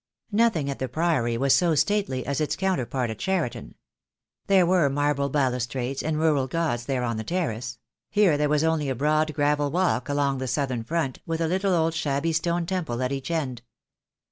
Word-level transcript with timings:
Nothing 0.31 0.67
at 0.67 0.79
the 0.79 0.89
Priory 0.89 1.37
was 1.37 1.55
so 1.55 1.75
stately 1.75 2.25
as 2.25 2.41
its 2.41 2.55
counter 2.55 2.87
part 2.87 3.11
at 3.11 3.19
Cheriton. 3.19 3.75
There 4.47 4.65
were 4.65 4.89
marble 4.89 5.29
balustrades 5.29 6.01
and 6.01 6.19
rural 6.19 6.47
gods 6.47 6.87
there 6.87 7.03
on 7.03 7.17
the 7.17 7.23
terrace; 7.23 7.77
here 8.09 8.35
there 8.35 8.49
was 8.49 8.63
only 8.63 8.89
a 8.89 8.95
broad 8.95 9.31
gravel 9.35 9.69
walk 9.69 10.09
along 10.09 10.39
the 10.39 10.47
southern 10.47 10.83
front, 10.83 11.19
with 11.27 11.39
a 11.39 11.47
little 11.47 11.73
old 11.75 11.93
shabby 11.93 12.33
stone 12.33 12.65
temple 12.65 13.03
at 13.03 13.11
each 13.11 13.29
end. 13.29 13.61